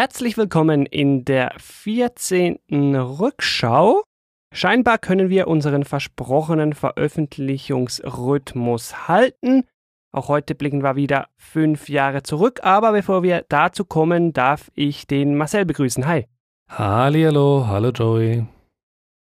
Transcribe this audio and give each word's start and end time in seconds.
Herzlich 0.00 0.38
willkommen 0.38 0.86
in 0.86 1.26
der 1.26 1.52
14. 1.58 2.58
Rückschau. 2.70 4.02
Scheinbar 4.50 4.96
können 4.96 5.28
wir 5.28 5.46
unseren 5.46 5.84
versprochenen 5.84 6.72
Veröffentlichungsrhythmus 6.72 9.08
halten. 9.08 9.64
Auch 10.10 10.28
heute 10.28 10.54
blicken 10.54 10.82
wir 10.82 10.96
wieder 10.96 11.28
fünf 11.36 11.90
Jahre 11.90 12.22
zurück, 12.22 12.60
aber 12.62 12.92
bevor 12.92 13.22
wir 13.22 13.44
dazu 13.50 13.84
kommen, 13.84 14.32
darf 14.32 14.70
ich 14.74 15.06
den 15.06 15.36
Marcel 15.36 15.66
begrüßen. 15.66 16.06
Hi. 16.06 16.24
Hallihallo, 16.70 17.66
hallo 17.68 17.90
Joey. 17.90 18.46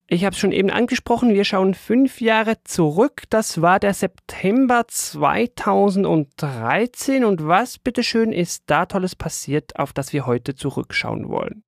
Ich 0.10 0.24
habe 0.24 0.34
es 0.34 0.40
schon 0.40 0.54
eben 0.54 0.70
angesprochen, 0.70 1.34
wir 1.34 1.44
schauen 1.44 1.74
fünf 1.74 2.22
Jahre 2.22 2.64
zurück. 2.64 3.24
Das 3.30 3.62
war 3.62 3.78
der 3.78 3.94
September 3.94 4.86
2013. 4.88 7.26
Und 7.26 7.46
was 7.46 7.78
bitteschön 7.78 8.32
ist 8.32 8.64
da 8.68 8.86
Tolles 8.86 9.18
passiert, 9.18 9.78
auf 9.78 9.92
das 9.92 10.14
wir 10.14 10.26
heute 10.26 10.56
zurückschauen 10.56 11.28
wollen? 11.28 11.66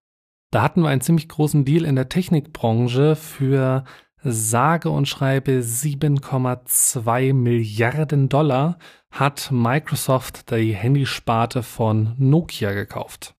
Da 0.52 0.62
hatten 0.62 0.82
wir 0.82 0.88
einen 0.88 1.02
ziemlich 1.02 1.28
großen 1.28 1.66
Deal 1.66 1.84
in 1.84 1.98
der 1.98 2.08
Technikbranche 2.08 3.18
für 3.18 3.84
sage 4.24 4.90
und 4.90 5.10
schreibe 5.10 5.60
7,2 5.60 7.34
Milliarden 7.34 8.30
Dollar 8.30 8.78
hat 9.12 9.50
Microsoft 9.52 10.50
die 10.52 10.74
Handysparte 10.74 11.62
von 11.62 12.16
Nokia 12.18 12.72
gekauft. 12.72 13.36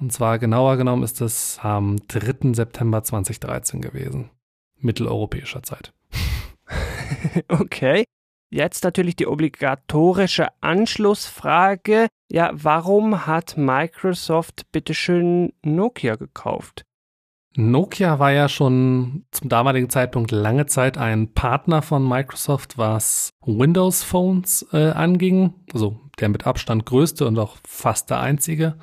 Und 0.00 0.10
zwar 0.10 0.38
genauer 0.38 0.78
genommen 0.78 1.02
ist 1.02 1.20
es 1.20 1.58
am 1.62 1.98
3. 2.08 2.54
September 2.54 3.02
2013 3.02 3.82
gewesen 3.82 4.30
mitteleuropäischer 4.80 5.62
Zeit. 5.62 5.92
okay. 7.48 8.04
Jetzt 8.50 8.82
natürlich 8.84 9.16
die 9.16 9.26
obligatorische 9.26 10.48
Anschlussfrage. 10.62 12.08
Ja, 12.30 12.50
warum 12.54 13.26
hat 13.26 13.56
Microsoft 13.58 14.70
bitteschön 14.72 15.52
Nokia 15.62 16.16
gekauft? 16.16 16.84
Nokia 17.56 18.18
war 18.18 18.30
ja 18.30 18.48
schon 18.48 19.24
zum 19.32 19.48
damaligen 19.48 19.90
Zeitpunkt 19.90 20.30
lange 20.30 20.66
Zeit 20.66 20.96
ein 20.96 21.34
Partner 21.34 21.82
von 21.82 22.08
Microsoft, 22.08 22.78
was 22.78 23.30
Windows 23.44 24.02
Phones 24.02 24.66
äh, 24.72 24.90
anging. 24.90 25.54
Also 25.72 25.98
der 26.20 26.28
mit 26.28 26.46
Abstand 26.46 26.86
größte 26.86 27.26
und 27.26 27.38
auch 27.38 27.56
fast 27.66 28.10
der 28.10 28.20
einzige. 28.20 28.78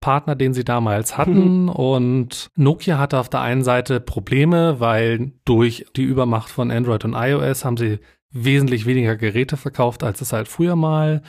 Partner, 0.00 0.34
den 0.34 0.54
sie 0.54 0.64
damals 0.64 1.16
hatten. 1.18 1.64
Mhm. 1.64 1.68
Und 1.68 2.50
Nokia 2.56 2.98
hatte 2.98 3.18
auf 3.18 3.28
der 3.28 3.40
einen 3.40 3.64
Seite 3.64 4.00
Probleme, 4.00 4.80
weil 4.80 5.32
durch 5.44 5.86
die 5.96 6.04
Übermacht 6.04 6.50
von 6.50 6.70
Android 6.70 7.04
und 7.04 7.14
iOS 7.14 7.64
haben 7.64 7.76
sie 7.76 7.98
wesentlich 8.30 8.86
weniger 8.86 9.16
Geräte 9.16 9.56
verkauft, 9.56 10.02
als 10.02 10.20
es 10.20 10.32
halt 10.32 10.48
früher 10.48 10.76
mal 10.76 11.22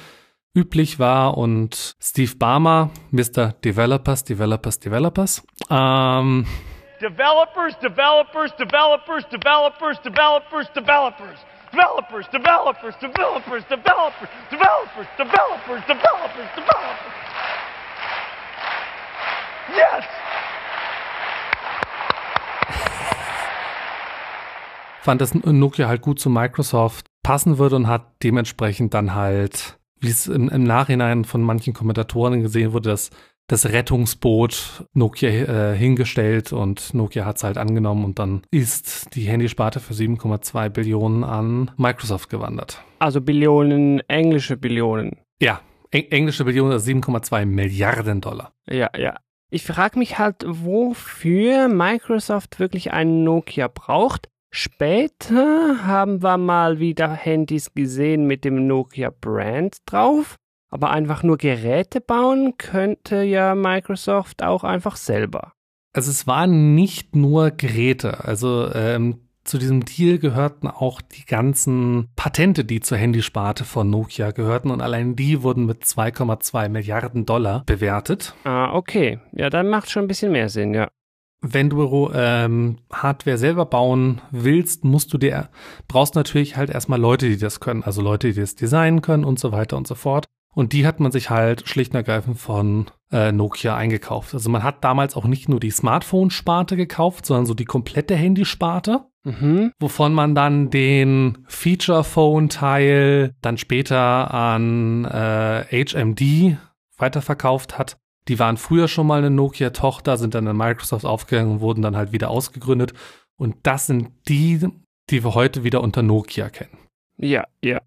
üblich 0.53 0.99
war. 0.99 1.37
Und 1.37 1.95
Steve 2.01 2.35
Barmer, 2.35 2.89
Mr. 3.11 3.53
Developers, 3.63 4.23
Developers, 4.23 4.79
Developers, 4.79 5.43
ähm, 5.69 6.45
Developers, 6.99 7.77
developers, 7.77 8.55
developers, 8.57 9.23
developers, 9.29 10.01
developers, 10.01 10.67
developers. 10.73 11.39
Developers, 11.71 12.27
developers, 12.31 12.95
developers, 12.99 13.63
developers, 13.69 14.27
developers, 14.49 15.07
developers, 15.19 15.85
developers, 15.85 16.49
developers. 16.55 17.56
Yes! 19.69 20.05
Fand, 25.01 25.21
dass 25.21 25.33
Nokia 25.33 25.87
halt 25.87 26.01
gut 26.01 26.19
zu 26.19 26.29
Microsoft 26.29 27.05
passen 27.23 27.57
würde 27.57 27.77
und 27.77 27.87
hat 27.87 28.05
dementsprechend 28.23 28.93
dann 28.93 29.15
halt, 29.15 29.77
wie 29.99 30.09
es 30.09 30.27
im, 30.27 30.49
im 30.49 30.63
Nachhinein 30.63 31.25
von 31.25 31.41
manchen 31.41 31.73
Kommentatoren 31.73 32.41
gesehen 32.41 32.73
wurde, 32.73 32.89
das, 32.89 33.09
das 33.47 33.65
Rettungsboot 33.65 34.85
Nokia 34.93 35.29
äh, 35.29 35.77
hingestellt 35.77 36.51
und 36.51 36.93
Nokia 36.93 37.25
hat 37.25 37.37
es 37.37 37.43
halt 37.43 37.57
angenommen 37.57 38.03
und 38.03 38.19
dann 38.19 38.41
ist 38.51 39.15
die 39.15 39.23
Handysparte 39.23 39.79
für 39.79 39.93
7,2 39.93 40.69
Billionen 40.69 41.23
an 41.23 41.71
Microsoft 41.77 42.29
gewandert. 42.29 42.83
Also 42.99 43.21
Billionen, 43.21 44.01
englische 44.09 44.57
Billionen. 44.57 45.17
Ja, 45.41 45.61
englische 45.91 46.43
Billionen, 46.43 46.73
also 46.73 46.91
7,2 46.91 47.45
Milliarden 47.45 48.19
Dollar. 48.21 48.51
Ja, 48.69 48.89
ja. 48.97 49.15
Ich 49.49 49.63
frage 49.63 49.97
mich 49.97 50.19
halt, 50.19 50.43
wofür 50.45 51.69
Microsoft 51.69 52.59
wirklich 52.59 52.91
einen 52.91 53.23
Nokia 53.23 53.69
braucht. 53.69 54.29
Später 54.51 55.85
haben 55.85 56.21
wir 56.21 56.37
mal 56.37 56.79
wieder 56.79 57.09
Handys 57.09 57.73
gesehen 57.73 58.27
mit 58.27 58.43
dem 58.43 58.67
Nokia 58.67 59.11
Brand 59.21 59.77
drauf. 59.85 60.35
Aber 60.69 60.89
einfach 60.89 61.23
nur 61.23 61.37
Geräte 61.37 62.01
bauen 62.01 62.57
könnte 62.57 63.23
ja 63.23 63.55
Microsoft 63.55 64.43
auch 64.43 64.65
einfach 64.65 64.97
selber. 64.97 65.53
Also 65.93 66.11
es 66.11 66.27
waren 66.27 66.75
nicht 66.75 67.15
nur 67.15 67.51
Geräte. 67.51 68.25
Also 68.25 68.69
ähm, 68.73 69.26
zu 69.47 69.57
diesem 69.57 69.85
Deal 69.85 70.19
gehörten 70.19 70.67
auch 70.67 71.01
die 71.01 71.25
ganzen 71.25 72.09
Patente, 72.15 72.65
die 72.65 72.81
zur 72.81 72.97
Handysparte 72.97 73.63
von 73.63 73.89
Nokia 73.89 74.31
gehörten 74.31 74.71
und 74.71 74.81
allein 74.81 75.15
die 75.15 75.41
wurden 75.41 75.65
mit 75.65 75.83
2,2 75.83 76.69
Milliarden 76.69 77.25
Dollar 77.25 77.63
bewertet. 77.65 78.35
Ah, 78.43 78.73
okay. 78.73 79.19
Ja, 79.31 79.49
dann 79.49 79.69
macht 79.69 79.89
schon 79.89 80.03
ein 80.03 80.07
bisschen 80.07 80.31
mehr 80.31 80.49
Sinn, 80.49 80.73
ja. 80.73 80.89
Wenn 81.41 81.69
du 81.69 82.11
ähm, 82.13 82.79
Hardware 82.91 83.37
selber 83.37 83.65
bauen 83.65 84.21
willst, 84.31 84.83
musst 84.83 85.13
du 85.13 85.17
dir, 85.17 85.49
brauchst 85.87 86.15
natürlich 86.15 86.57
halt 86.57 86.71
erstmal 86.71 86.99
Leute, 86.99 87.29
die 87.29 87.37
das 87.37 87.59
können, 87.59 87.83
also 87.83 88.01
Leute, 88.01 88.33
die 88.33 88.39
das 88.39 88.55
designen 88.55 89.01
können 89.01 89.23
und 89.23 89.39
so 89.39 89.51
weiter 89.51 89.77
und 89.77 89.87
so 89.87 89.95
fort. 89.95 90.25
Und 90.57 90.73
die 90.73 90.87
hat 90.87 90.99
man 90.99 91.11
sich 91.11 91.29
halt 91.29 91.69
schlicht 91.69 91.91
und 91.91 91.97
ergreifend 91.97 92.39
von 92.39 92.87
äh, 93.11 93.31
Nokia 93.31 93.75
eingekauft. 93.75 94.33
Also 94.33 94.49
man 94.49 94.63
hat 94.63 94.83
damals 94.83 95.15
auch 95.15 95.25
nicht 95.25 95.47
nur 95.47 95.59
die 95.59 95.69
Smartphone-Sparte 95.69 96.75
gekauft, 96.75 97.27
sondern 97.27 97.45
so 97.45 97.53
die 97.53 97.65
komplette 97.65 98.15
Handysparte. 98.15 99.05
Mhm. 99.27 99.73
Wovon 99.79 100.13
man 100.13 100.35
dann 100.35 100.69
den 100.69 101.39
Feature 101.47 102.05
Phone 102.05 102.47
Teil 102.47 103.35
dann 103.41 103.57
später 103.57 104.33
an 104.33 105.03
äh, 105.03 105.65
HMD 105.85 106.57
weiterverkauft 106.97 107.77
hat. 107.77 107.97
Die 108.29 108.39
waren 108.39 108.55
früher 108.55 108.87
schon 108.87 109.05
mal 109.05 109.19
eine 109.19 109.29
Nokia-Tochter, 109.29 110.17
sind 110.17 110.33
dann 110.33 110.47
in 110.47 110.55
Microsoft 110.55 111.05
aufgegangen 111.05 111.51
und 111.51 111.61
wurden 111.61 111.81
dann 111.81 111.97
halt 111.97 112.13
wieder 112.13 112.29
ausgegründet. 112.29 112.93
Und 113.37 113.55
das 113.63 113.87
sind 113.87 114.11
die, 114.29 114.65
die 115.09 115.23
wir 115.23 115.35
heute 115.35 115.65
wieder 115.65 115.81
unter 115.81 116.03
Nokia 116.03 116.49
kennen. 116.49 116.77
Ja, 117.17 117.45
ja. 117.61 117.81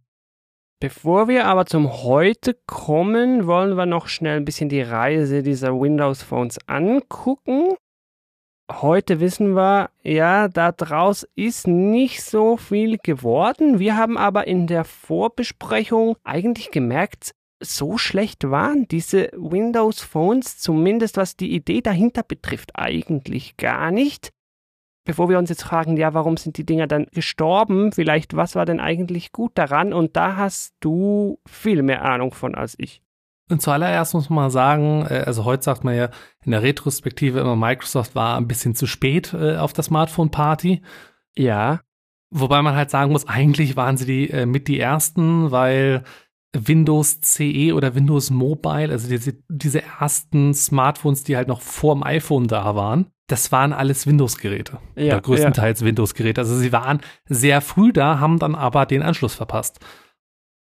Bevor 0.78 1.28
wir 1.28 1.46
aber 1.46 1.66
zum 1.66 2.02
Heute 2.02 2.56
kommen, 2.66 3.46
wollen 3.46 3.76
wir 3.76 3.86
noch 3.86 4.08
schnell 4.08 4.38
ein 4.38 4.44
bisschen 4.44 4.68
die 4.68 4.80
Reise 4.82 5.42
dieser 5.42 5.78
Windows 5.78 6.22
Phones 6.22 6.58
angucken. 6.66 7.74
Heute 8.70 9.18
wissen 9.18 9.54
wir, 9.56 9.90
ja, 10.02 10.48
da 10.48 10.70
draus 10.70 11.26
ist 11.34 11.66
nicht 11.66 12.22
so 12.22 12.56
viel 12.56 12.98
geworden. 12.98 13.78
Wir 13.78 13.96
haben 13.96 14.16
aber 14.16 14.46
in 14.46 14.66
der 14.66 14.84
Vorbesprechung 14.84 16.16
eigentlich 16.22 16.70
gemerkt, 16.70 17.34
so 17.62 17.98
schlecht 17.98 18.48
waren 18.48 18.86
diese 18.88 19.30
Windows 19.36 20.00
Phones, 20.00 20.58
zumindest 20.58 21.16
was 21.16 21.36
die 21.36 21.52
Idee 21.52 21.80
dahinter 21.80 22.22
betrifft, 22.22 22.70
eigentlich 22.74 23.56
gar 23.56 23.90
nicht 23.90 24.32
bevor 25.10 25.28
wir 25.28 25.38
uns 25.38 25.50
jetzt 25.50 25.64
fragen, 25.64 25.96
ja, 25.96 26.14
warum 26.14 26.36
sind 26.36 26.56
die 26.56 26.64
Dinger 26.64 26.86
dann 26.86 27.06
gestorben? 27.06 27.90
Vielleicht, 27.90 28.36
was 28.36 28.54
war 28.54 28.64
denn 28.64 28.78
eigentlich 28.78 29.32
gut 29.32 29.50
daran? 29.56 29.92
Und 29.92 30.16
da 30.16 30.36
hast 30.36 30.74
du 30.78 31.40
viel 31.48 31.82
mehr 31.82 32.04
Ahnung 32.04 32.32
von 32.32 32.54
als 32.54 32.76
ich. 32.78 33.02
Und 33.50 33.60
zuallererst 33.60 34.14
muss 34.14 34.30
man 34.30 34.44
mal 34.44 34.50
sagen, 34.50 35.06
äh, 35.08 35.24
also 35.26 35.44
heute 35.44 35.64
sagt 35.64 35.84
man 35.84 35.94
ja 35.94 36.10
in 36.44 36.52
der 36.52 36.62
Retrospektive 36.62 37.40
immer, 37.40 37.56
Microsoft 37.56 38.14
war 38.14 38.36
ein 38.36 38.48
bisschen 38.48 38.74
zu 38.74 38.86
spät 38.86 39.34
äh, 39.34 39.56
auf 39.56 39.72
der 39.72 39.84
Smartphone-Party. 39.84 40.82
Ja. 41.36 41.80
Wobei 42.30 42.62
man 42.62 42.76
halt 42.76 42.90
sagen 42.90 43.12
muss, 43.12 43.28
eigentlich 43.28 43.76
waren 43.76 43.96
sie 43.96 44.06
die 44.06 44.30
äh, 44.30 44.46
mit 44.46 44.68
die 44.68 44.78
ersten, 44.78 45.50
weil 45.50 46.04
Windows 46.56 47.20
CE 47.20 47.72
oder 47.74 47.94
Windows 47.94 48.30
Mobile, 48.30 48.90
also 48.90 49.08
diese, 49.08 49.34
diese 49.48 49.82
ersten 49.82 50.54
Smartphones, 50.54 51.24
die 51.24 51.36
halt 51.36 51.48
noch 51.48 51.60
vor 51.60 51.94
dem 51.94 52.02
iPhone 52.02 52.48
da 52.48 52.74
waren, 52.74 53.06
das 53.28 53.52
waren 53.52 53.72
alles 53.72 54.06
Windows-Geräte. 54.06 54.78
Ja, 54.96 55.14
oder 55.14 55.22
größtenteils 55.22 55.80
ja. 55.80 55.86
Windows-Geräte. 55.86 56.40
Also 56.40 56.56
sie 56.56 56.72
waren 56.72 57.00
sehr 57.26 57.60
früh 57.60 57.92
da, 57.92 58.18
haben 58.18 58.38
dann 58.38 58.54
aber 58.54 58.86
den 58.86 59.02
Anschluss 59.02 59.34
verpasst. 59.34 59.78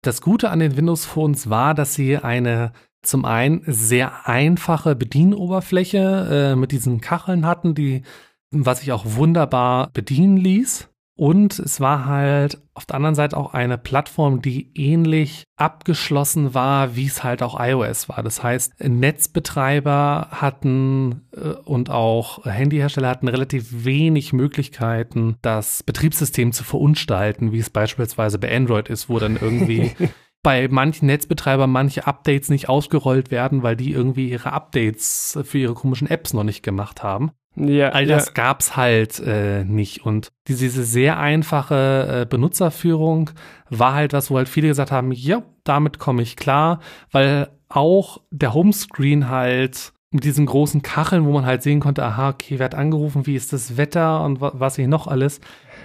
Das 0.03 0.21
Gute 0.21 0.51
an 0.51 0.59
den 0.59 0.77
Windows-Phones 0.77 1.49
war, 1.49 1.75
dass 1.75 1.95
sie 1.95 2.19
eine 2.19 2.73
zum 3.03 3.25
einen 3.25 3.63
sehr 3.67 4.29
einfache 4.29 4.97
Bedienoberfläche 4.97 6.53
äh, 6.53 6.57
mit 6.57 6.73
diesen 6.73 7.01
Kacheln 7.01 7.47
hatten, 7.47 7.75
die, 7.75 8.03
was 8.51 8.81
sich 8.81 8.93
auch 8.93 9.05
wunderbar 9.07 9.91
bedienen 9.93 10.37
ließ. 10.37 10.89
Und 11.15 11.59
es 11.59 11.81
war 11.81 12.07
halt 12.07 12.59
auf 12.75 12.87
der 12.87 12.97
anderen 12.97 13.15
Seite 13.15 13.37
auch 13.37 13.53
eine 13.53 13.77
Plattform, 13.77 14.41
die 14.41 14.71
ähnlich 14.75 15.45
abgeschlossen 15.57 16.55
war, 16.55 16.97
wie 16.97 17.07
es 17.07 17.23
halt 17.23 17.43
auch 17.43 17.61
iOS 17.61 18.09
war. 18.09 18.23
Das 18.23 18.43
heißt, 18.43 18.81
Netzbetreiber 18.81 20.29
hatten 20.31 21.29
äh, 21.37 21.51
und 21.65 21.91
auch 21.91 22.47
Handyhersteller 22.47 23.11
hatten 23.11 23.29
relativ 23.29 23.85
wenig 23.85 24.33
Möglichkeiten, 24.33 25.37
das 25.43 25.83
Betriebssystem 25.83 26.53
zu 26.53 26.65
verunstalten, 26.65 27.53
wie 27.53 27.59
es 27.59 27.69
beispielsweise 27.69 28.39
bei 28.39 28.55
Android 28.55 28.89
ist, 28.89 29.11
wo 29.11 29.19
dann 29.19 29.37
irgendwie 29.37 29.93
bei 30.43 30.69
manchen 30.69 31.07
Netzbetreibern 31.07 31.71
manche 31.71 32.07
Updates 32.07 32.49
nicht 32.49 32.69
ausgerollt 32.69 33.31
werden, 33.31 33.63
weil 33.63 33.77
die 33.77 33.93
irgendwie 33.93 34.29
ihre 34.31 34.53
Updates 34.53 35.39
für 35.45 35.59
ihre 35.59 35.75
komischen 35.75 36.11
Apps 36.11 36.33
noch 36.33 36.45
nicht 36.45 36.63
gemacht 36.63 37.03
haben. 37.03 37.31
Ja, 37.55 37.91
All 37.91 38.07
das 38.07 38.27
ja. 38.27 38.33
gab's 38.33 38.77
halt 38.77 39.21
äh, 39.21 39.65
nicht. 39.65 40.05
Und 40.05 40.33
diese, 40.49 40.65
diese 40.65 40.85
sehr 40.85 41.19
einfache 41.19 42.23
äh, 42.23 42.27
Benutzerführung 42.27 43.31
war 43.69 43.95
halt 43.95 44.13
was, 44.15 44.31
wo 44.31 44.39
halt 44.39 44.49
viele 44.49 44.69
gesagt 44.69 44.91
haben, 44.91 45.13
ja, 45.13 45.43
damit 45.65 45.99
komme 45.99 46.23
ich 46.23 46.37
klar, 46.37 46.81
weil 47.11 47.49
auch 47.69 48.21
der 48.31 48.55
Homescreen 48.55 49.29
halt 49.29 49.93
mit 50.11 50.25
diesen 50.25 50.47
großen 50.47 50.83
Kacheln, 50.83 51.25
wo 51.25 51.33
man 51.33 51.47
halt 51.47 51.63
sehen 51.63 51.81
konnte, 51.81 52.05
aha, 52.05 52.31
okay, 52.31 52.59
wer 52.59 52.67
hat 52.67 52.75
angerufen, 52.75 53.27
wie 53.27 53.35
ist 53.35 53.53
das 53.53 53.77
Wetter 53.77 54.23
und 54.25 54.41
wa 54.41 54.53
was 54.55 54.77
ich 54.77 54.87
noch 54.87 55.07
alles, 55.07 55.41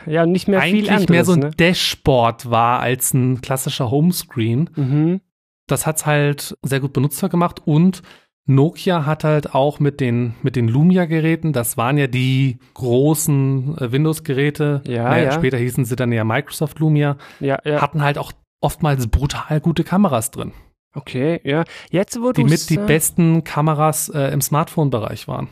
Ja, 0.07 0.25
nicht 0.25 0.47
mehr 0.47 0.61
viel 0.61 0.89
eigentlich 0.89 0.91
anderes. 0.91 1.09
mehr 1.09 1.25
so 1.25 1.33
ein 1.33 1.39
ne? 1.39 1.51
Dashboard 1.51 2.49
war 2.49 2.79
als 2.79 3.13
ein 3.13 3.41
klassischer 3.41 3.91
Homescreen. 3.91 4.69
Mhm. 4.75 5.21
Das 5.67 5.85
hat's 5.85 6.05
halt 6.05 6.57
sehr 6.61 6.79
gut 6.79 6.93
benutzbar 6.93 7.29
gemacht 7.29 7.61
und 7.65 8.01
Nokia 8.49 9.05
hat 9.05 9.25
halt 9.25 9.53
auch 9.53 9.79
mit 9.81 9.99
den, 9.99 10.33
mit 10.41 10.55
den 10.55 10.69
Lumia-Geräten, 10.69 11.51
das 11.51 11.75
waren 11.75 11.97
ja 11.97 12.07
die 12.07 12.59
großen 12.75 13.77
äh, 13.77 13.91
Windows-Geräte, 13.91 14.81
Ja, 14.87 15.17
ja. 15.17 15.31
später 15.33 15.57
hießen 15.57 15.83
sie 15.83 15.97
dann 15.97 16.13
ja 16.13 16.23
Microsoft 16.23 16.79
Lumia, 16.79 17.17
Ja, 17.41 17.59
hatten 17.65 18.01
halt 18.01 18.17
auch 18.17 18.31
oftmals 18.61 19.07
brutal 19.07 19.59
gute 19.59 19.83
Kameras 19.83 20.31
drin, 20.31 20.53
Okay, 20.93 21.41
ja. 21.43 21.63
Jetzt, 21.91 22.19
wo 22.21 22.31
die 22.31 22.43
mit 22.43 22.69
die 22.69 22.77
besten 22.77 23.43
Kameras 23.43 24.09
äh, 24.09 24.31
im 24.31 24.41
Smartphone-Bereich 24.41 25.27
waren. 25.27 25.49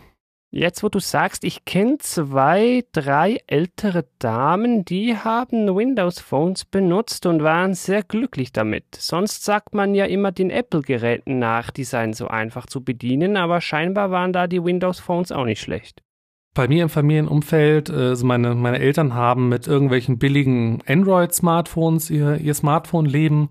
Jetzt, 0.58 0.84
wo 0.84 0.88
du 0.88 1.00
sagst, 1.00 1.44
ich 1.44 1.66
kenne 1.66 1.98
zwei, 1.98 2.86
drei 2.94 3.42
ältere 3.46 4.06
Damen, 4.20 4.86
die 4.86 5.18
haben 5.18 5.76
Windows 5.76 6.22
Phones 6.22 6.64
benutzt 6.64 7.26
und 7.26 7.44
waren 7.44 7.74
sehr 7.74 8.04
glücklich 8.04 8.54
damit. 8.54 8.86
Sonst 8.96 9.44
sagt 9.44 9.76
man 9.76 9.94
ja 9.94 10.06
immer 10.06 10.32
den 10.32 10.50
Apple-Geräten 10.50 11.40
nach, 11.40 11.72
die 11.72 11.84
seien 11.84 12.14
so 12.14 12.30
einfach 12.30 12.68
zu 12.68 12.82
bedienen, 12.82 13.36
aber 13.36 13.60
scheinbar 13.60 14.12
waren 14.12 14.32
da 14.32 14.48
die 14.48 14.64
Windows 14.64 15.02
Phones 15.02 15.34
auch 15.34 15.44
nicht 15.44 15.60
schlecht. 15.60 16.02
Bei 16.54 16.70
mir 16.70 16.84
im 16.84 16.90
Familienumfeld, 16.90 17.90
äh, 17.90 17.94
also 17.94 18.26
meine, 18.26 18.56
meine 18.56 18.80
Eltern 18.80 19.14
haben 19.14 19.50
mit 19.50 19.68
irgendwelchen 19.68 20.20
billigen 20.20 20.82
Android-Smartphones 20.88 22.10
ihr, 22.10 22.38
ihr 22.38 22.54
Smartphone-Leben 22.54 23.50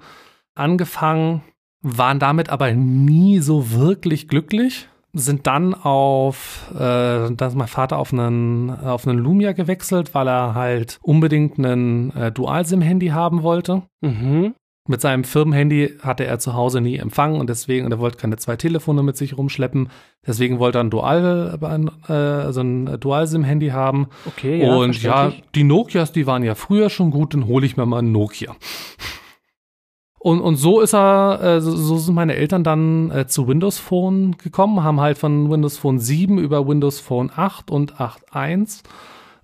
angefangen, 0.55 1.43
waren 1.83 2.19
damit 2.19 2.49
aber 2.49 2.73
nie 2.73 3.41
so 3.41 3.73
wirklich 3.73 4.27
glücklich, 4.27 4.89
sind 5.15 5.47
dann 5.47 5.75
auf, 5.75 6.71
äh, 6.75 6.79
da 6.79 7.47
ist 7.47 7.55
mein 7.55 7.69
Vater 7.69 7.99
auf 7.99 8.13
einen, 8.13 8.71
auf 8.71 9.07
einen 9.07 9.19
Lumia 9.19 9.53
gewechselt, 9.53 10.15
weil 10.15 10.29
er 10.29 10.55
halt 10.55 10.99
unbedingt 11.03 11.59
einen 11.59 12.11
äh, 12.17 12.33
Dual-SIM-Handy 12.33 13.09
haben 13.09 13.43
wollte. 13.43 13.83
Mhm. 14.01 14.55
Mit 14.87 15.01
seinem 15.01 15.25
Firmenhandy 15.25 15.95
hatte 16.03 16.27
er 16.27 16.39
zu 16.41 16.53
Hause 16.53 16.83
nie 16.83 16.97
Empfang 16.97 17.41
und 17.41 17.49
deswegen, 17.49 17.87
und 17.87 17.93
er 17.93 18.01
wollte 18.01 18.19
keine 18.19 18.37
zwei 18.37 18.57
Telefone 18.57 19.03
mit 19.03 19.17
sich 19.17 19.39
rumschleppen. 19.39 19.89
Deswegen 20.27 20.59
wollte 20.59 20.79
er 20.79 20.85
ein 20.85 20.91
Dual, 20.91 21.59
äh, 22.07 22.13
also 22.13 22.61
ein 22.61 23.01
Dual-SIM-Handy 23.01 23.69
haben. 23.69 24.09
Okay, 24.27 24.63
ja, 24.63 24.75
und 24.75 25.03
ja, 25.03 25.33
die 25.55 25.65
Nokias, 25.65 26.13
die 26.13 26.27
waren 26.27 26.43
ja 26.43 26.55
früher 26.55 26.91
schon 26.91 27.13
gut, 27.13 27.33
dann 27.33 27.47
hole 27.47 27.65
ich 27.65 27.79
mir 27.79 27.87
mal 27.87 28.01
einen 28.01 28.13
Nokia. 28.13 28.55
Und, 30.25 30.41
und 30.41 30.57
so 30.57 30.81
ist 30.81 30.95
er, 30.95 31.39
äh, 31.43 31.61
so, 31.61 31.77
so 31.77 31.99
sind 31.99 32.15
meine 32.15 32.35
Eltern 32.35 32.65
dann 32.65 33.11
äh, 33.11 33.27
zu 33.27 33.47
Windows 33.47 33.79
Phone 33.79 34.39
gekommen, 34.39 34.83
haben 34.83 34.99
halt 34.99 35.19
von 35.19 35.51
Windows 35.51 35.77
Phone 35.77 35.99
7 35.99 36.39
über 36.39 36.67
Windows 36.67 36.99
Phone 36.99 37.31
8 37.37 37.71
und 37.71 37.97
8.1 37.97 38.85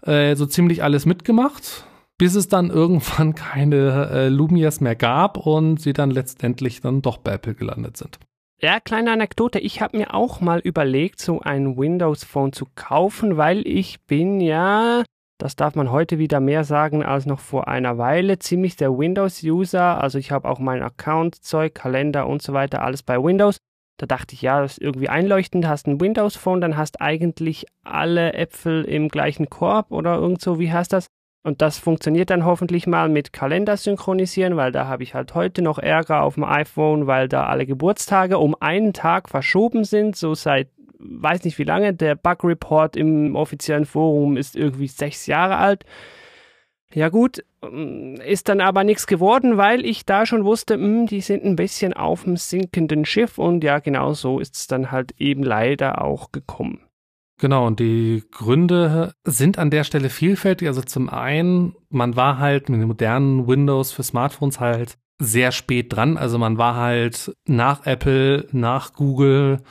äh, 0.07 0.35
so 0.37 0.47
ziemlich 0.47 0.83
alles 0.83 1.05
mitgemacht, 1.05 1.85
bis 2.17 2.35
es 2.35 2.49
dann 2.49 2.71
irgendwann 2.71 3.35
keine 3.35 4.09
äh, 4.11 4.29
Lumias 4.31 4.81
mehr 4.81 4.97
gab 4.97 5.37
und 5.37 5.83
sie 5.83 5.93
dann 5.93 6.11
letztendlich 6.11 6.81
dann 6.81 7.03
doch 7.03 7.19
bei 7.19 7.33
Apple 7.33 7.55
gelandet 7.55 7.99
sind. 7.99 8.19
Ja, 8.63 8.81
kleine 8.81 9.13
Anekdote. 9.13 9.59
Ich 9.59 9.83
habe 9.83 9.99
mir 9.99 10.15
auch 10.15 10.41
mal 10.41 10.61
überlegt, 10.61 11.21
so 11.21 11.41
ein 11.41 11.77
Windows 11.77 12.25
Phone 12.25 12.55
zu 12.55 12.67
kaufen, 12.75 13.37
weil 13.37 13.67
ich 13.67 14.01
bin 14.07 14.41
ja, 14.41 15.03
das 15.41 15.57
darf 15.57 15.75
man 15.75 15.91
heute 15.91 16.19
wieder 16.19 16.39
mehr 16.39 16.65
sagen 16.65 17.03
als 17.03 17.25
noch 17.25 17.41
vor 17.41 17.67
einer 17.67 17.97
Weile, 17.97 18.39
ziemlich 18.39 18.77
der 18.77 18.97
Windows-User. 18.97 20.01
Also 20.01 20.19
ich 20.19 20.31
habe 20.33 20.49
auch 20.49 20.59
mein 20.59 20.83
Account-Zeug, 20.83 21.75
Kalender 21.75 22.27
und 22.27 22.43
so 22.43 22.53
weiter, 22.53 22.83
alles 22.83 23.03
bei 23.03 23.17
Windows. 23.23 23.57
Da 23.97 24.07
dachte 24.07 24.35
ich, 24.35 24.43
ja, 24.43 24.61
das 24.61 24.73
ist 24.73 24.83
irgendwie 24.83 25.09
einleuchtend, 25.09 25.67
hast 25.67 25.87
ein 25.87 26.01
Windows 26.01 26.37
Phone, 26.37 26.61
dann 26.61 26.77
hast 26.77 27.01
eigentlich 27.01 27.67
alle 27.85 28.35
Äpfel 28.35 28.85
im 28.85 29.09
gleichen 29.09 29.49
Korb 29.49 29.91
oder 29.93 30.17
irgend 30.17 30.43
so, 30.43 30.59
wie 30.59 30.73
heißt 30.73 30.93
das? 30.93 31.07
Und 31.43 31.63
das 31.63 31.79
funktioniert 31.79 32.29
dann 32.29 32.45
hoffentlich 32.45 32.87
mal 32.87 33.09
mit 33.09 33.33
Kalender 33.33 33.79
synchronisieren, 33.79 34.57
weil 34.57 34.73
da 34.73 34.87
habe 34.87 35.03
ich 35.03 35.15
halt 35.15 35.35
heute 35.35 35.63
noch 35.63 35.79
Ärger 35.79 36.23
auf 36.23 36.35
dem 36.35 36.45
iPhone, 36.45 37.07
weil 37.07 37.29
da 37.29 37.47
alle 37.47 37.65
Geburtstage 37.65 38.37
um 38.37 38.55
einen 38.61 38.93
Tag 38.93 39.31
verschoben 39.31 39.85
sind, 39.85 40.17
so 40.17 40.35
seit 40.35 40.69
weiß 41.01 41.45
nicht 41.45 41.59
wie 41.59 41.65
lange. 41.65 41.95
Der 41.95 42.15
Bug 42.15 42.45
Report 42.45 42.97
im 42.97 43.37
offiziellen 43.37 43.87
Forum 43.87 44.37
ist 44.37 44.57
irgendwie 44.57 44.89
sechs 44.89 45.27
Jahre 45.27 45.57
alt. 45.57 45.85
Ja 46.93 47.09
gut, 47.09 47.45
ähm, 47.63 48.17
ist 48.27 48.49
dann 48.49 48.61
aber 48.61 48.83
nichts 48.83 49.07
geworden, 49.07 49.57
weil 49.57 49.87
ich 49.87 50.07
da 50.07 50.27
schon 50.27 50.45
wusste, 50.45 50.77
mh, 50.77 51.07
die 51.07 51.21
sind 51.21 51.45
ein 51.45 51.57
bisschen 51.57 51.93
auf 51.93 52.25
dem 52.25 52.37
sinkenden 52.37 53.05
Schiff 53.05 53.39
und 53.39 53.63
ja, 53.63 53.79
genau 53.79 54.13
so 54.13 54.41
ist 54.41 54.57
es 54.57 54.67
dann 54.67 54.91
halt 54.91 55.15
eben 55.19 55.45
leider 55.45 56.03
auch 56.03 56.33
gekommen. 56.33 56.81
Genau, 57.39 57.67
und 57.67 57.81
die 57.81 58.23
Gründe 58.33 59.15
sind 59.25 59.59
an 59.59 59.71
der 59.71 59.85
Stelle 59.85 60.11
vielfältig. 60.11 60.69
Also 60.69 60.83
zum 60.83 61.09
einen, 61.09 61.75
man 61.89 62.15
war 62.15 62.39
halt 62.39 62.69
mit 62.69 62.81
den 62.81 62.89
modernen 62.89 63.47
Windows 63.47 63.93
für 63.93 64.03
Smartphones 64.03 64.61
halt 64.61 64.99
sehr 65.19 65.51
spät 65.51 65.95
dran. 65.95 66.19
Also 66.19 66.37
man 66.39 66.59
war 66.59 66.77
halt 66.77 67.35
nach 67.47 67.87
Apple, 67.87 68.47
nach 68.53 68.93
Google, 68.93 69.63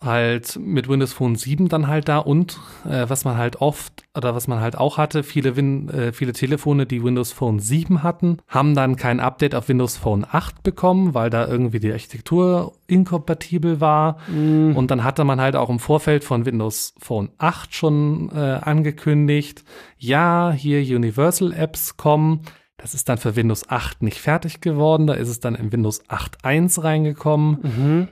halt 0.00 0.58
mit 0.62 0.88
Windows 0.88 1.12
Phone 1.14 1.36
7 1.36 1.68
dann 1.68 1.86
halt 1.88 2.08
da 2.08 2.18
und 2.18 2.60
äh, 2.84 3.08
was 3.08 3.24
man 3.24 3.36
halt 3.38 3.60
oft 3.62 4.04
oder 4.14 4.34
was 4.34 4.46
man 4.46 4.60
halt 4.60 4.76
auch 4.76 4.98
hatte, 4.98 5.22
viele, 5.22 5.56
Win 5.56 5.88
äh, 5.88 6.12
viele 6.12 6.32
Telefone, 6.32 6.84
die 6.86 7.02
Windows 7.02 7.32
Phone 7.32 7.58
7 7.60 8.02
hatten, 8.02 8.38
haben 8.46 8.74
dann 8.74 8.96
kein 8.96 9.20
Update 9.20 9.54
auf 9.54 9.68
Windows 9.68 9.96
Phone 9.96 10.26
8 10.30 10.62
bekommen, 10.62 11.14
weil 11.14 11.30
da 11.30 11.46
irgendwie 11.48 11.80
die 11.80 11.90
Architektur 11.92 12.74
inkompatibel 12.86 13.80
war. 13.80 14.18
Mm, 14.28 14.76
Und 14.76 14.90
dann 14.90 15.02
hatte 15.02 15.24
man 15.24 15.40
halt 15.40 15.56
auch 15.56 15.70
im 15.70 15.78
Vorfeld 15.78 16.24
von 16.24 16.44
Windows 16.44 16.94
Phone 16.98 17.30
8 17.38 17.74
schon 17.74 18.30
äh, 18.34 18.38
angekündigt, 18.62 19.64
ja, 19.98 20.52
hier 20.54 20.80
Universal 20.96 21.52
Apps 21.52 21.96
kommen. 21.96 22.42
Das 22.76 22.92
ist 22.92 23.08
dann 23.08 23.16
für 23.16 23.34
Windows 23.36 23.70
8 23.70 24.02
nicht 24.02 24.20
fertig 24.20 24.60
geworden. 24.60 25.06
Da 25.06 25.14
ist 25.14 25.30
es 25.30 25.40
dann 25.40 25.54
in 25.54 25.72
Windows 25.72 26.04
8.1 26.08 26.82
reingekommen. 26.82 27.58
mhm. 27.62 28.08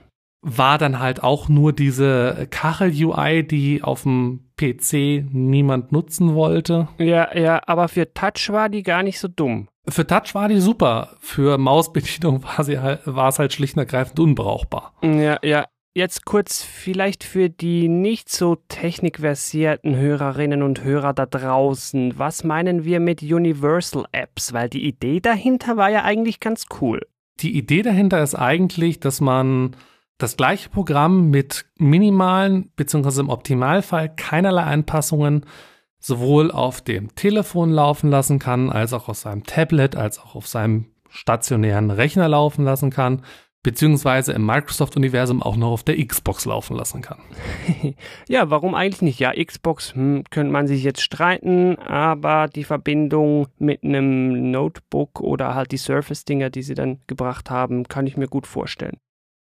War 0.47 0.77
dann 0.77 0.99
halt 0.99 1.23
auch 1.23 1.49
nur 1.49 1.73
diese 1.73 2.47
Kachel-UI, 2.51 3.47
die 3.47 3.81
auf 3.81 4.03
dem 4.03 4.45
PC 4.57 5.25
niemand 5.33 5.91
nutzen 5.91 6.35
wollte. 6.35 6.87
Ja, 6.99 7.35
ja, 7.35 7.61
aber 7.65 7.87
für 7.87 8.13
Touch 8.13 8.49
war 8.49 8.69
die 8.69 8.83
gar 8.83 9.01
nicht 9.01 9.19
so 9.19 9.27
dumm. 9.27 9.67
Für 9.87 10.05
Touch 10.05 10.33
war 10.35 10.47
die 10.47 10.59
super. 10.59 11.17
Für 11.19 11.57
Mausbedienung 11.57 12.43
war, 12.43 12.63
sie 12.63 12.79
halt, 12.79 13.01
war 13.05 13.29
es 13.29 13.39
halt 13.39 13.53
schlicht 13.53 13.75
und 13.75 13.79
ergreifend 13.79 14.19
unbrauchbar. 14.19 14.93
Ja, 15.01 15.39
ja. 15.43 15.65
Jetzt 15.97 16.25
kurz 16.25 16.61
vielleicht 16.61 17.23
für 17.23 17.49
die 17.49 17.87
nicht 17.87 18.29
so 18.29 18.57
technikversierten 18.67 19.95
Hörerinnen 19.95 20.61
und 20.61 20.83
Hörer 20.83 21.13
da 21.13 21.25
draußen. 21.25 22.19
Was 22.19 22.43
meinen 22.43 22.83
wir 22.83 22.99
mit 22.99 23.23
Universal 23.23 24.05
Apps? 24.11 24.51
Weil 24.51 24.69
die 24.69 24.85
Idee 24.85 25.21
dahinter 25.21 25.77
war 25.77 25.89
ja 25.89 26.03
eigentlich 26.03 26.39
ganz 26.39 26.65
cool. 26.81 27.01
Die 27.39 27.57
Idee 27.57 27.81
dahinter 27.81 28.21
ist 28.21 28.35
eigentlich, 28.35 28.99
dass 28.99 29.21
man 29.21 29.75
das 30.17 30.37
gleiche 30.37 30.69
Programm 30.69 31.29
mit 31.29 31.65
minimalen 31.77 32.71
beziehungsweise 32.75 33.21
im 33.21 33.29
Optimalfall 33.29 34.15
keinerlei 34.15 34.63
Anpassungen 34.63 35.45
sowohl 35.99 36.51
auf 36.51 36.81
dem 36.81 37.15
Telefon 37.15 37.71
laufen 37.71 38.09
lassen 38.09 38.39
kann, 38.39 38.71
als 38.71 38.93
auch 38.93 39.09
auf 39.09 39.17
seinem 39.17 39.43
Tablet, 39.43 39.95
als 39.95 40.19
auch 40.19 40.35
auf 40.35 40.47
seinem 40.47 40.85
stationären 41.09 41.89
Rechner 41.89 42.27
laufen 42.27 42.63
lassen 42.63 42.91
kann, 42.91 43.23
beziehungsweise 43.63 44.33
im 44.33 44.45
Microsoft-Universum 44.45 45.41
auch 45.41 45.55
noch 45.55 45.71
auf 45.71 45.83
der 45.83 45.97
Xbox 46.05 46.45
laufen 46.45 46.77
lassen 46.77 47.01
kann. 47.01 47.17
ja, 48.27 48.51
warum 48.51 48.75
eigentlich 48.75 49.01
nicht? 49.01 49.19
Ja, 49.19 49.31
Xbox 49.33 49.95
hm, 49.95 50.23
könnte 50.29 50.51
man 50.51 50.67
sich 50.67 50.83
jetzt 50.83 51.01
streiten, 51.01 51.79
aber 51.79 52.47
die 52.47 52.65
Verbindung 52.65 53.47
mit 53.57 53.83
einem 53.83 54.51
Notebook 54.51 55.19
oder 55.19 55.55
halt 55.55 55.71
die 55.71 55.77
Surface-Dinger, 55.77 56.51
die 56.51 56.61
sie 56.61 56.75
dann 56.75 56.99
gebracht 57.07 57.49
haben, 57.49 57.87
kann 57.87 58.05
ich 58.05 58.17
mir 58.17 58.27
gut 58.27 58.45
vorstellen. 58.45 58.97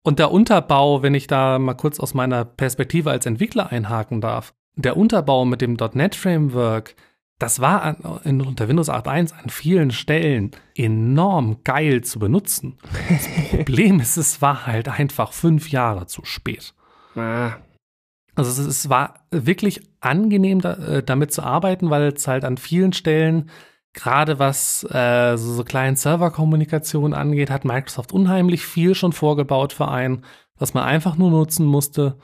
Und 0.06 0.20
der 0.20 0.30
Unterbau, 0.30 1.02
wenn 1.02 1.14
ich 1.14 1.26
da 1.26 1.58
mal 1.58 1.75
kurz 1.75 1.98
aus 1.98 2.14
meiner 2.14 2.44
Perspektive 2.44 3.10
als 3.10 3.26
Entwickler 3.26 3.72
einhaken 3.72 4.20
darf, 4.20 4.54
der 4.76 4.96
Unterbau 4.96 5.44
mit 5.44 5.60
dem 5.60 5.76
.NET 5.94 6.14
Framework, 6.14 6.94
das 7.40 7.58
war 7.58 7.82
an, 7.82 8.20
in, 8.22 8.40
unter 8.40 8.68
Windows 8.68 8.88
8.1 8.88 9.32
an 9.32 9.50
vielen 9.50 9.90
Stellen 9.90 10.52
enorm 10.76 11.64
geil 11.64 12.04
zu 12.04 12.20
benutzen. 12.20 12.78
Das 13.08 13.28
Problem 13.50 13.98
ist, 13.98 14.16
es 14.16 14.40
war 14.40 14.64
halt 14.64 14.88
einfach 14.88 15.32
fünf 15.32 15.70
Jahre 15.70 16.06
zu 16.06 16.25
spät. 16.25 16.72
Ah, 17.16 17.54
Also 18.36 18.62
es, 18.62 18.68
es 18.68 18.88
war 18.88 19.26
wirklich 19.32 19.80
angenehm, 19.98 20.60
da, 20.60 20.75
äh, 20.75 21.02
damit 21.02 21.32
zu 21.32 21.42
arbeiten, 21.42 21.90
weil 21.90 22.12
es 22.12 22.28
halt 22.28 22.44
an 22.44 22.58
vielen 22.58 22.92
Stellen 22.92 23.50
Gerade 23.97 24.38
was 24.38 24.85
äh, 24.91 25.38
so, 25.38 25.55
so 25.55 25.65
Client-Server-Kommunikation 25.65 27.15
angeht, 27.15 27.49
hat 27.50 27.65
Microsoft 27.65 28.12
unheimlich 28.12 28.67
viel 28.67 28.95
schon 28.95 29.12
vorgebaut 29.12 29.73
für 29.73 29.88
einen, 29.88 30.23
was 30.59 30.75
man 30.75 30.85
einfach 30.85 31.17
nur 31.17 31.31
nutzen 31.31 31.65
musste. 31.65 32.19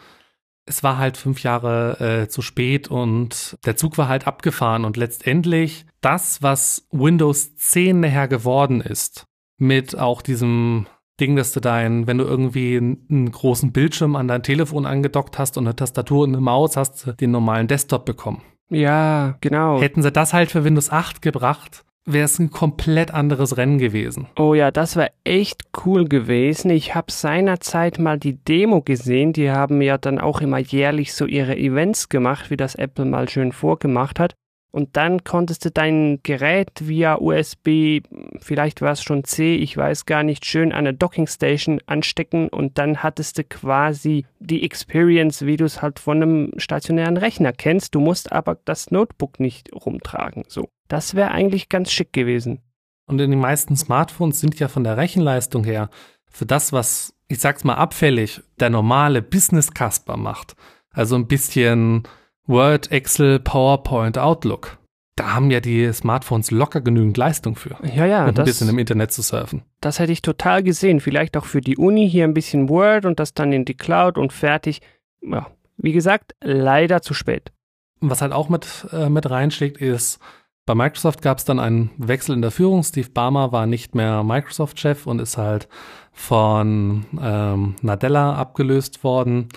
Es 0.66 0.82
war 0.82 0.98
halt 0.98 1.16
fünf 1.16 1.42
Jahre 1.42 1.98
äh, 1.98 2.28
zu 2.28 2.42
spät 2.42 2.88
und 2.88 3.56
der 3.64 3.74
Zug 3.76 3.96
war 3.96 4.06
halt 4.06 4.26
abgefahren 4.26 4.84
und 4.84 4.98
letztendlich 4.98 5.86
das, 6.02 6.42
was 6.42 6.86
Windows 6.92 7.56
10 7.56 8.00
nachher 8.00 8.28
geworden 8.28 8.82
ist, 8.82 9.24
mit 9.56 9.98
auch 9.98 10.20
diesem 10.20 10.86
Ding, 11.20 11.36
dass 11.36 11.52
du 11.52 11.60
dein, 11.60 12.06
wenn 12.06 12.18
du 12.18 12.24
irgendwie 12.24 12.76
einen 12.76 13.32
großen 13.32 13.72
Bildschirm 13.72 14.14
an 14.14 14.28
dein 14.28 14.42
Telefon 14.42 14.84
angedockt 14.84 15.38
hast 15.38 15.56
und 15.56 15.66
eine 15.66 15.74
Tastatur 15.74 16.24
und 16.24 16.34
eine 16.34 16.42
Maus, 16.42 16.76
hast 16.76 17.06
du 17.06 17.12
den 17.14 17.30
normalen 17.30 17.66
Desktop 17.66 18.04
bekommen. 18.04 18.42
Ja, 18.72 19.36
genau. 19.40 19.80
Hätten 19.80 20.02
sie 20.02 20.10
das 20.10 20.32
halt 20.32 20.50
für 20.50 20.64
Windows 20.64 20.90
8 20.90 21.20
gebracht, 21.22 21.84
wäre 22.04 22.24
es 22.24 22.38
ein 22.38 22.50
komplett 22.50 23.12
anderes 23.12 23.56
Rennen 23.56 23.78
gewesen. 23.78 24.26
Oh 24.36 24.54
ja, 24.54 24.70
das 24.70 24.96
war 24.96 25.08
echt 25.24 25.62
cool 25.84 26.06
gewesen. 26.06 26.70
Ich 26.70 26.94
habe 26.94 27.12
seinerzeit 27.12 27.98
mal 27.98 28.18
die 28.18 28.36
Demo 28.36 28.80
gesehen. 28.80 29.32
Die 29.32 29.50
haben 29.50 29.80
ja 29.82 29.98
dann 29.98 30.18
auch 30.18 30.40
immer 30.40 30.58
jährlich 30.58 31.14
so 31.14 31.26
ihre 31.26 31.56
Events 31.56 32.08
gemacht, 32.08 32.50
wie 32.50 32.56
das 32.56 32.74
Apple 32.74 33.04
mal 33.04 33.28
schön 33.28 33.52
vorgemacht 33.52 34.18
hat. 34.18 34.34
Und 34.72 34.96
dann 34.96 35.22
konntest 35.22 35.66
du 35.66 35.70
dein 35.70 36.20
Gerät 36.22 36.70
via 36.80 37.18
USB, 37.18 38.00
vielleicht 38.38 38.80
war 38.80 38.92
es 38.92 39.02
schon 39.02 39.22
C, 39.22 39.54
ich 39.54 39.76
weiß 39.76 40.06
gar 40.06 40.22
nicht, 40.22 40.46
schön 40.46 40.72
an 40.72 40.78
eine 40.78 40.94
Dockingstation 40.94 41.80
anstecken 41.84 42.48
und 42.48 42.78
dann 42.78 43.02
hattest 43.02 43.36
du 43.36 43.44
quasi 43.44 44.24
die 44.40 44.64
Experience, 44.64 45.44
wie 45.44 45.58
du 45.58 45.66
es 45.66 45.82
halt 45.82 45.98
von 45.98 46.22
einem 46.22 46.52
stationären 46.56 47.18
Rechner 47.18 47.52
kennst. 47.52 47.94
Du 47.94 48.00
musst 48.00 48.32
aber 48.32 48.58
das 48.64 48.90
Notebook 48.90 49.40
nicht 49.40 49.70
rumtragen. 49.74 50.44
So, 50.48 50.70
das 50.88 51.14
wäre 51.14 51.32
eigentlich 51.32 51.68
ganz 51.68 51.92
schick 51.92 52.14
gewesen. 52.14 52.60
Und 53.06 53.20
in 53.20 53.30
den 53.30 53.40
meisten 53.40 53.76
Smartphones 53.76 54.40
sind 54.40 54.58
ja 54.58 54.68
von 54.68 54.84
der 54.84 54.96
Rechenleistung 54.96 55.64
her 55.64 55.90
für 56.30 56.46
das, 56.46 56.72
was, 56.72 57.14
ich 57.28 57.40
sag's 57.40 57.62
mal 57.62 57.74
abfällig, 57.74 58.40
der 58.58 58.70
normale 58.70 59.20
Business-Casper 59.20 60.16
macht. 60.16 60.56
Also 60.90 61.14
ein 61.14 61.28
bisschen 61.28 62.04
Word, 62.46 62.90
Excel, 62.90 63.38
PowerPoint, 63.38 64.18
Outlook. 64.18 64.78
Da 65.16 65.34
haben 65.34 65.50
ja 65.50 65.60
die 65.60 65.92
Smartphones 65.92 66.50
locker 66.50 66.80
genügend 66.80 67.16
Leistung 67.16 67.54
für. 67.54 67.76
Ja, 67.82 68.06
ja. 68.06 68.26
Und 68.26 68.38
ein 68.38 68.44
bisschen 68.44 68.68
im 68.68 68.78
Internet 68.78 69.12
zu 69.12 69.20
surfen. 69.20 69.62
Das 69.80 69.98
hätte 69.98 70.12
ich 70.12 70.22
total 70.22 70.62
gesehen. 70.62 71.00
Vielleicht 71.00 71.36
auch 71.36 71.44
für 71.44 71.60
die 71.60 71.76
Uni 71.76 72.08
hier 72.08 72.24
ein 72.24 72.34
bisschen 72.34 72.68
Word 72.68 73.04
und 73.04 73.20
das 73.20 73.34
dann 73.34 73.52
in 73.52 73.64
die 73.64 73.76
Cloud 73.76 74.16
und 74.16 74.32
fertig. 74.32 74.80
Ja, 75.20 75.48
wie 75.76 75.92
gesagt, 75.92 76.34
leider 76.40 77.02
zu 77.02 77.12
spät. 77.12 77.52
Was 78.00 78.22
halt 78.22 78.32
auch 78.32 78.48
mit, 78.48 78.86
äh, 78.90 79.08
mit 79.10 79.28
reinschlägt, 79.30 79.78
ist, 79.78 80.18
bei 80.64 80.74
Microsoft 80.74 81.22
gab 81.22 81.38
es 81.38 81.44
dann 81.44 81.58
einen 81.58 81.90
Wechsel 81.98 82.34
in 82.34 82.42
der 82.42 82.50
Führung. 82.50 82.82
Steve 82.82 83.10
Barmer 83.10 83.52
war 83.52 83.66
nicht 83.66 83.94
mehr 83.94 84.22
Microsoft-Chef 84.22 85.06
und 85.06 85.20
ist 85.20 85.36
halt 85.36 85.68
von 86.12 87.04
ähm, 87.20 87.74
Nadella 87.82 88.34
abgelöst 88.34 89.02
worden. 89.04 89.48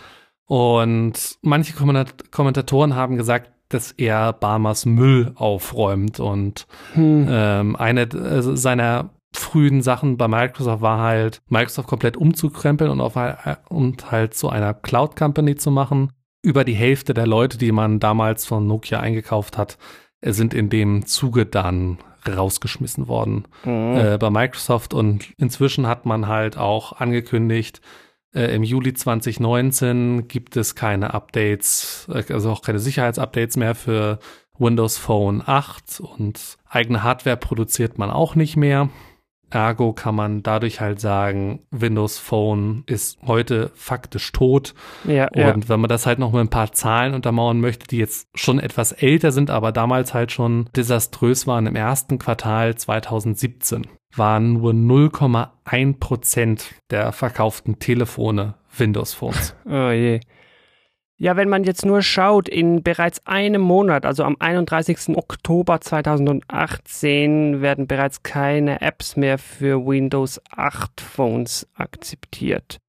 Und 0.48 1.38
manche 1.42 1.74
Kommentatoren 1.74 2.96
haben 2.96 3.18
gesagt, 3.18 3.52
dass 3.70 3.92
er 3.94 4.34
Barmers 4.34 4.86
Müll 4.86 5.32
aufräumt. 5.36 6.20
Und 6.20 6.68
hm. 6.94 7.28
ähm, 7.30 7.76
eine 7.76 8.08
also 8.14 8.56
seiner 8.56 9.10
frühen 9.34 9.82
Sachen 9.82 10.18
bei 10.18 10.28
Microsoft 10.28 10.82
war 10.82 11.00
halt, 11.00 11.42
Microsoft 11.50 11.88
komplett 11.88 12.16
umzukrempeln 12.18 12.90
und, 12.90 13.02
auf, 13.02 13.18
und 13.70 14.12
halt 14.12 14.34
zu 14.34 14.50
einer 14.50 14.74
Cloud-Company 14.74 15.56
zu 15.56 15.72
machen. 15.72 16.12
Über 16.42 16.64
die 16.64 16.76
Hälfte 16.76 17.14
der 17.14 17.28
Leute, 17.28 17.58
die 17.58 17.72
man 17.72 18.00
damals 18.00 18.46
von 18.46 18.68
Nokia 18.68 19.00
eingekauft 19.00 19.58
hat, 19.58 19.78
sind 20.22 20.54
in 20.54 20.70
dem 20.70 21.06
Zuge 21.06 21.46
dann 21.46 21.98
rausgeschmissen 22.28 23.08
worden 23.08 23.46
mhm. 23.64 23.98
äh, 23.98 24.18
bei 24.18 24.30
Microsoft. 24.30 24.94
Und 24.94 25.34
inzwischen 25.38 25.88
hat 25.88 26.06
man 26.06 26.28
halt 26.28 26.58
auch 26.58 26.94
angekündigt, 26.94 27.82
äh, 28.36 28.54
Im 28.54 28.64
Juli 28.64 28.94
2019 28.94 30.28
gibt 30.28 30.58
es 30.58 30.76
keine 30.76 31.14
Updates, 31.14 32.08
äh, 32.12 32.24
also 32.34 32.52
auch 32.52 32.62
keine 32.62 32.80
Sicherheitsupdates 32.80 33.56
mehr 33.56 33.76
für 33.76 34.20
Windows 34.58 34.98
Phone 34.98 35.42
8 35.46 36.02
und 36.02 36.58
eigene 36.70 37.04
Hardware 37.04 37.38
produziert 37.38 37.98
man 37.98 38.12
auch 38.12 38.36
nicht 38.36 38.58
mehr. 38.58 38.90
Ergo 39.50 39.94
kann 39.94 40.16
man 40.16 40.44
dadurch 40.44 40.82
halt 40.82 41.00
sagen, 41.00 41.60
Windows 41.72 42.18
Phone 42.18 42.84
ist 42.88 43.20
heute 43.26 43.72
faktisch 43.76 44.32
tot. 44.32 44.74
Ja, 45.06 45.28
und 45.30 45.38
ja. 45.38 45.70
wenn 45.70 45.80
man 45.80 45.90
das 45.90 46.06
halt 46.06 46.20
noch 46.20 46.32
mit 46.32 46.42
ein 46.42 46.50
paar 46.50 46.72
Zahlen 46.72 47.14
untermauern 47.14 47.60
möchte, 47.60 47.88
die 47.88 47.98
jetzt 47.98 48.28
schon 48.36 48.60
etwas 48.60 48.92
älter 48.92 49.32
sind, 49.32 49.50
aber 49.50 49.72
damals 49.72 50.14
halt 50.14 50.32
schon 50.32 50.70
desaströs 50.76 51.48
waren 51.48 51.68
im 51.68 51.76
ersten 51.76 52.20
Quartal 52.20 52.76
2017 52.76 53.88
waren 54.18 54.54
nur 54.54 54.72
0,1 54.72 56.00
Prozent 56.00 56.76
der 56.90 57.12
verkauften 57.12 57.80
Telefone 57.80 58.56
Windows 58.78 59.14
Phones. 59.14 59.56
Oh 59.66 59.90
je. 59.90 60.20
Ja, 61.18 61.38
wenn 61.38 61.48
man 61.48 61.64
jetzt 61.64 61.86
nur 61.86 62.02
schaut, 62.02 62.50
in 62.50 62.84
bereits 62.84 63.26
einem 63.26 63.62
Monat, 63.62 64.06
also 64.06 64.26
am 64.26 64.36
31. 64.38 65.16
Oktober 65.16 65.80
2018, 65.80 67.62
werden 67.62 67.88
bereits 67.88 68.22
keine 68.22 68.82
Apps 68.82 69.16
mehr 69.16 69.38
für 69.38 69.86
Windows 69.86 70.42
8 70.52 71.00
Phones 71.00 71.70
akzeptiert. 71.74 72.80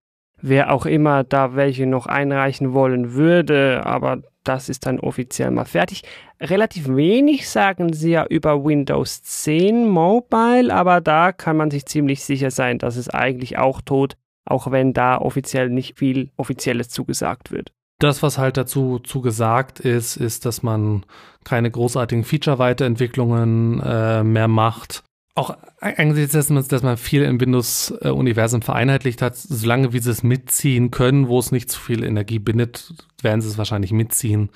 Wer 0.42 0.72
auch 0.72 0.86
immer 0.86 1.22
da 1.22 1.54
welche 1.54 1.86
noch 1.86 2.06
einreichen 2.06 2.72
wollen 2.72 3.14
würde, 3.14 3.86
aber 3.86 4.22
das 4.42 4.68
ist 4.68 4.86
dann 4.86 4.98
offiziell 4.98 5.52
mal 5.52 5.64
fertig. 5.64 6.02
Relativ 6.40 6.88
wenig 6.88 7.48
sagen 7.48 7.92
sie 7.92 8.10
ja 8.10 8.26
über 8.26 8.64
Windows 8.64 9.22
10 9.22 9.88
Mobile, 9.88 10.74
aber 10.74 11.00
da 11.00 11.30
kann 11.30 11.56
man 11.56 11.70
sich 11.70 11.86
ziemlich 11.86 12.24
sicher 12.24 12.50
sein, 12.50 12.78
dass 12.78 12.96
es 12.96 13.08
eigentlich 13.08 13.56
auch 13.56 13.80
tot, 13.80 14.16
auch 14.44 14.72
wenn 14.72 14.92
da 14.92 15.16
offiziell 15.18 15.70
nicht 15.70 15.96
viel 15.96 16.30
Offizielles 16.36 16.88
zugesagt 16.88 17.52
wird. 17.52 17.72
Das, 17.98 18.22
was 18.22 18.36
halt 18.36 18.56
dazu 18.56 18.98
zugesagt 18.98 19.80
ist, 19.80 20.16
ist, 20.16 20.44
dass 20.44 20.62
man 20.62 21.04
keine 21.44 21.70
großartigen 21.70 22.24
Feature-Weiterentwicklungen 22.24 23.80
äh, 23.80 24.22
mehr 24.22 24.48
macht. 24.48 25.02
Auch 25.34 25.56
eigentlich, 25.80 26.30
dass 26.30 26.50
man, 26.50 26.66
dass 26.66 26.82
man 26.82 26.96
viel 26.96 27.22
im 27.22 27.40
Windows-Universum 27.40 28.62
vereinheitlicht 28.62 29.22
hat, 29.22 29.36
solange 29.36 29.92
wie 29.92 29.98
sie 29.98 30.10
es 30.10 30.22
mitziehen 30.22 30.90
können, 30.90 31.28
wo 31.28 31.38
es 31.38 31.52
nicht 31.52 31.70
zu 31.70 31.80
viel 31.80 32.04
Energie 32.04 32.38
bindet, 32.38 32.92
werden 33.22 33.40
sie 33.40 33.48
es 33.48 33.58
wahrscheinlich 33.58 33.92
mitziehen. 33.92 34.50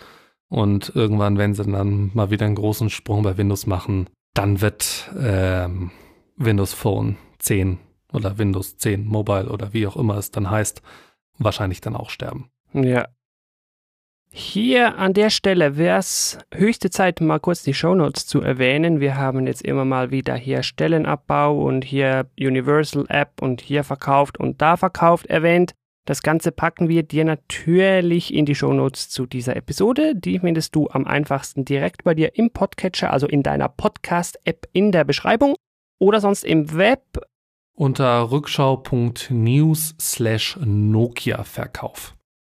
Und 0.48 0.92
irgendwann, 0.94 1.38
wenn 1.38 1.54
sie 1.54 1.64
dann 1.64 2.10
mal 2.12 2.30
wieder 2.30 2.46
einen 2.46 2.56
großen 2.56 2.90
Sprung 2.90 3.22
bei 3.22 3.36
Windows 3.36 3.66
machen, 3.66 4.08
dann 4.34 4.60
wird 4.60 5.10
ähm, 5.18 5.90
Windows 6.36 6.74
Phone 6.74 7.16
10 7.38 7.78
oder 8.12 8.38
Windows 8.38 8.76
10 8.76 9.04
Mobile 9.04 9.48
oder 9.48 9.72
wie 9.72 9.86
auch 9.86 9.96
immer 9.96 10.16
es 10.16 10.30
dann 10.30 10.50
heißt, 10.50 10.82
wahrscheinlich 11.38 11.80
dann 11.80 11.94
auch 11.94 12.10
sterben. 12.10 12.50
Ja, 12.72 13.06
hier 14.32 14.96
an 14.96 15.12
der 15.12 15.28
Stelle 15.28 15.76
wäre 15.76 15.98
es 15.98 16.38
höchste 16.54 16.88
Zeit, 16.90 17.20
mal 17.20 17.40
kurz 17.40 17.64
die 17.64 17.74
Shownotes 17.74 18.26
zu 18.26 18.40
erwähnen. 18.40 19.00
Wir 19.00 19.16
haben 19.16 19.46
jetzt 19.48 19.62
immer 19.62 19.84
mal 19.84 20.12
wieder 20.12 20.36
hier 20.36 20.62
Stellenabbau 20.62 21.60
und 21.60 21.84
hier 21.84 22.26
Universal 22.38 23.06
App 23.08 23.42
und 23.42 23.60
hier 23.60 23.82
verkauft 23.82 24.38
und 24.38 24.62
da 24.62 24.76
verkauft 24.76 25.26
erwähnt. 25.26 25.74
Das 26.06 26.22
Ganze 26.22 26.52
packen 26.52 26.88
wir 26.88 27.02
dir 27.02 27.24
natürlich 27.24 28.32
in 28.32 28.46
die 28.46 28.54
Shownotes 28.54 29.10
zu 29.10 29.26
dieser 29.26 29.56
Episode. 29.56 30.14
Die 30.14 30.38
findest 30.38 30.76
du 30.76 30.88
am 30.88 31.06
einfachsten 31.06 31.64
direkt 31.64 32.04
bei 32.04 32.14
dir 32.14 32.36
im 32.38 32.50
Podcatcher, 32.50 33.12
also 33.12 33.26
in 33.26 33.42
deiner 33.42 33.68
Podcast-App 33.68 34.68
in 34.72 34.92
der 34.92 35.04
Beschreibung 35.04 35.56
oder 35.98 36.20
sonst 36.20 36.44
im 36.44 36.76
Web. 36.76 37.02
Unter 37.74 38.30
rückschau.news 38.30 39.96
slash 40.00 40.56
Nokia 40.64 41.42
Verkauf. 41.42 42.16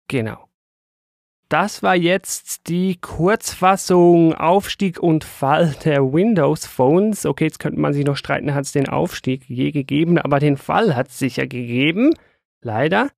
Genau. 0.07 0.50
Das 1.51 1.83
war 1.83 1.97
jetzt 1.97 2.69
die 2.69 2.95
Kurzfassung 2.95 4.33
Aufstieg 4.33 4.99
und 4.99 5.25
Fall 5.25 5.75
der 5.83 6.13
Windows 6.13 6.65
Phones. 6.65 7.25
Okay, 7.25 7.43
jetzt 7.43 7.59
könnte 7.59 7.77
man 7.77 7.91
sich 7.91 8.05
noch 8.05 8.15
streiten, 8.15 8.53
hat 8.53 8.63
es 8.63 8.71
den 8.71 8.87
Aufstieg 8.87 9.49
je 9.49 9.71
gegeben, 9.71 10.17
aber 10.17 10.39
den 10.39 10.55
Fall 10.55 10.95
hat 10.95 11.09
es 11.09 11.19
sicher 11.19 11.47
gegeben. 11.47 12.13
Leider. 12.61 13.09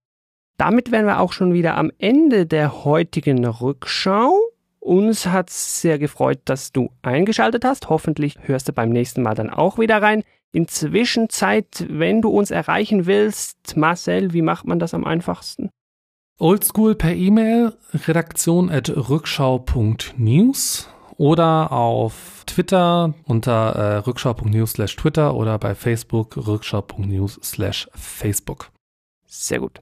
Damit 0.57 0.91
wären 0.91 1.05
wir 1.05 1.19
auch 1.19 1.31
schon 1.31 1.53
wieder 1.53 1.77
am 1.77 1.91
Ende 1.99 2.47
der 2.47 2.83
heutigen 2.83 3.45
Rückschau. 3.45 4.33
Uns 4.79 5.27
hat 5.27 5.51
es 5.51 5.81
sehr 5.81 5.99
gefreut, 5.99 6.39
dass 6.45 6.71
du 6.71 6.89
eingeschaltet 7.03 7.63
hast. 7.63 7.89
Hoffentlich 7.89 8.39
hörst 8.41 8.67
du 8.67 8.73
beim 8.73 8.89
nächsten 8.89 9.21
Mal 9.21 9.35
dann 9.35 9.51
auch 9.51 9.77
wieder 9.77 10.01
rein. 10.01 10.23
Inzwischen 10.51 11.29
Zeit, 11.29 11.85
wenn 11.87 12.23
du 12.23 12.29
uns 12.29 12.49
erreichen 12.49 13.05
willst, 13.05 13.77
Marcel, 13.77 14.33
wie 14.33 14.41
macht 14.41 14.65
man 14.65 14.79
das 14.79 14.95
am 14.95 15.05
einfachsten? 15.05 15.69
Oldschool 16.39 16.95
per 16.95 17.13
E-Mail, 17.13 17.73
redaktion 17.93 18.69
at 18.69 18.89
rückschau.news 18.89 20.89
oder 21.17 21.71
auf 21.71 22.43
Twitter 22.45 23.13
unter 23.25 23.75
äh, 23.75 23.95
rückschau.news 23.97 24.71
slash 24.71 24.95
Twitter 24.95 25.35
oder 25.35 25.59
bei 25.59 25.75
Facebook 25.75 26.35
rückschau.news 26.35 27.39
slash 27.43 27.87
Facebook. 27.93 28.71
Sehr 29.25 29.59
gut. 29.59 29.81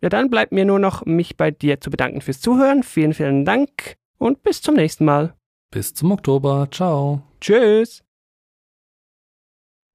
Ja, 0.00 0.08
dann 0.08 0.28
bleibt 0.28 0.52
mir 0.52 0.64
nur 0.64 0.78
noch, 0.78 1.06
mich 1.06 1.36
bei 1.36 1.50
dir 1.50 1.80
zu 1.80 1.90
bedanken 1.90 2.20
fürs 2.20 2.40
Zuhören. 2.40 2.82
Vielen, 2.82 3.14
vielen 3.14 3.44
Dank 3.44 3.96
und 4.18 4.42
bis 4.42 4.60
zum 4.60 4.74
nächsten 4.74 5.04
Mal. 5.04 5.34
Bis 5.70 5.94
zum 5.94 6.12
Oktober. 6.12 6.68
Ciao. 6.70 7.22
Tschüss. 7.40 8.03